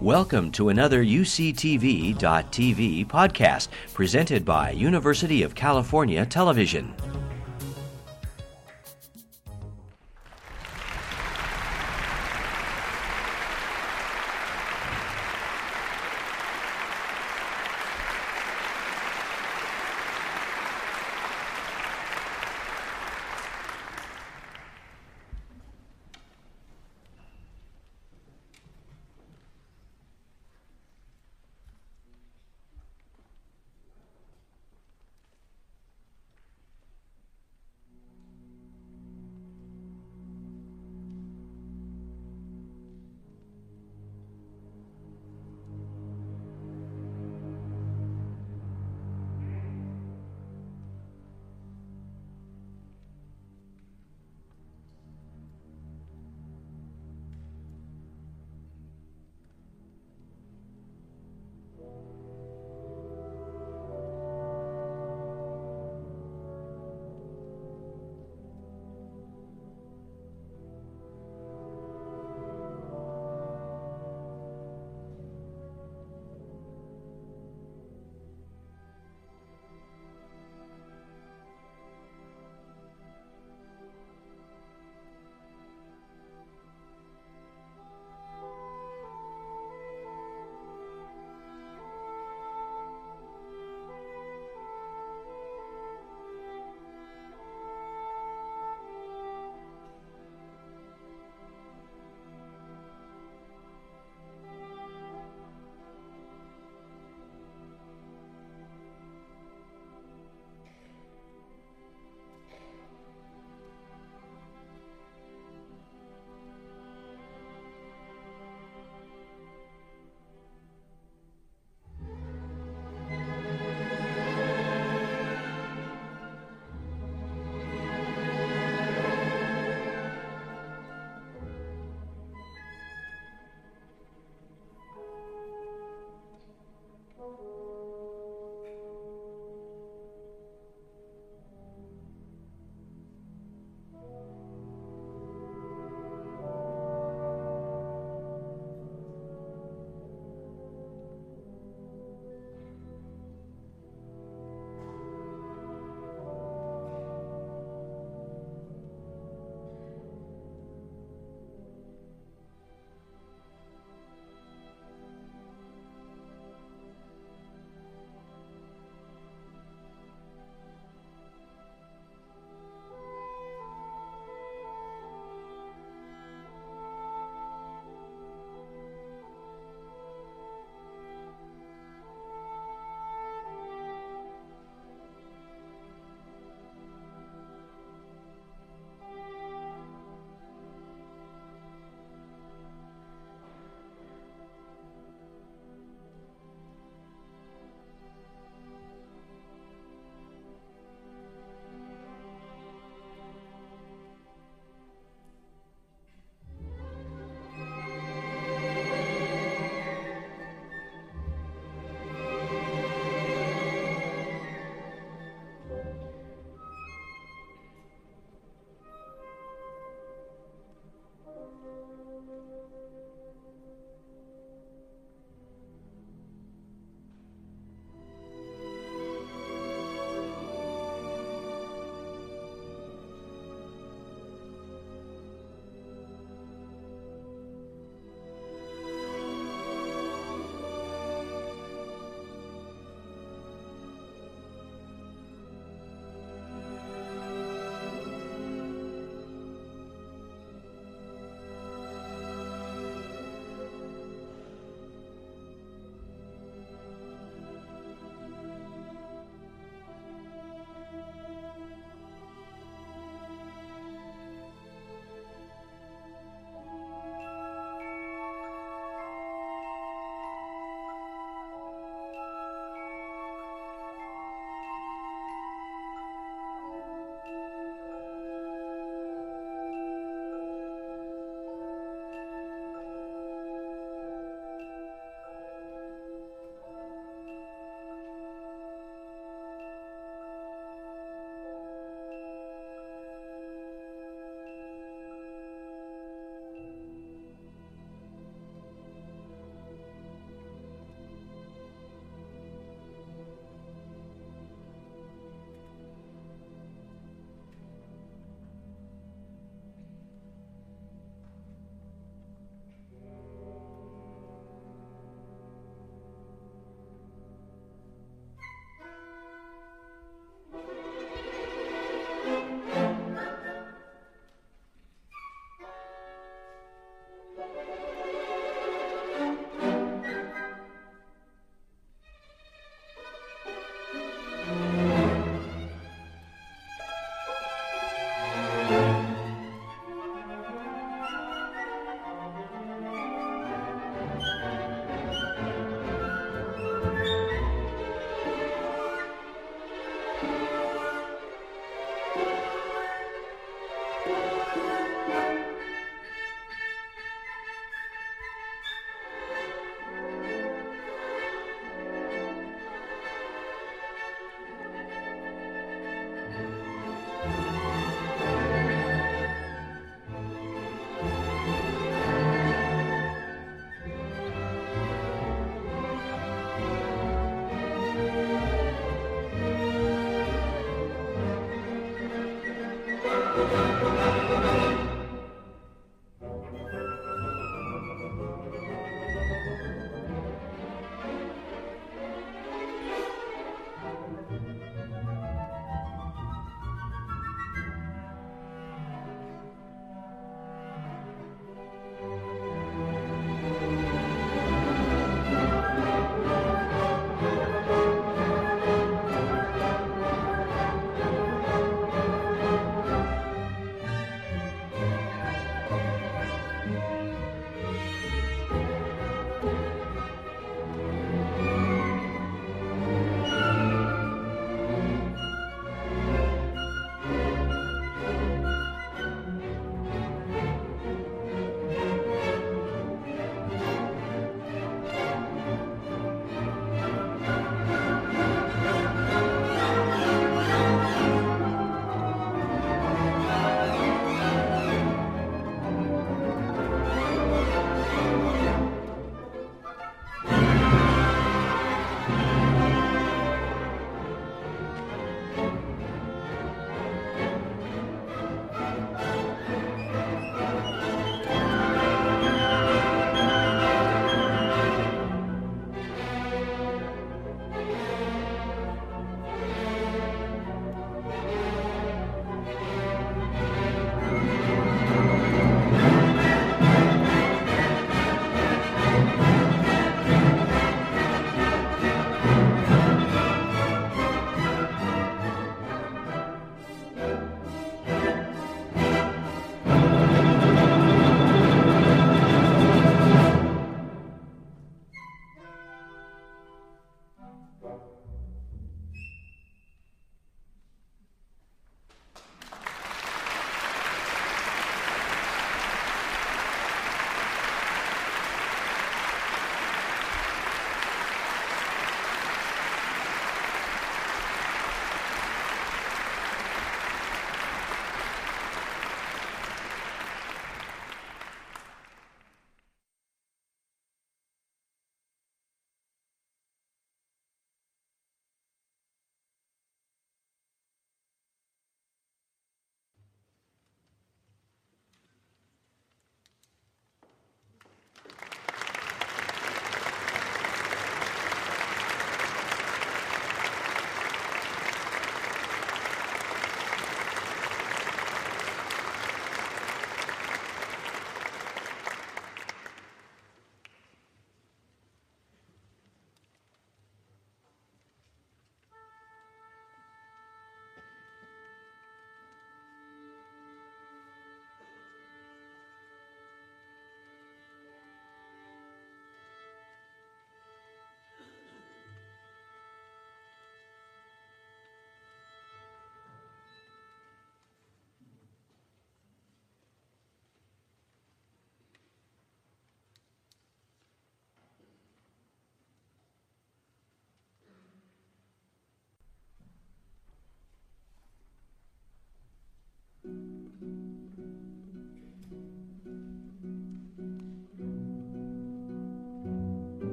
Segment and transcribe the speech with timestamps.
[0.00, 2.16] Welcome to another UCTV.tv
[3.06, 6.94] podcast presented by University of California Television.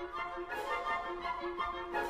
[0.00, 2.09] Thank you.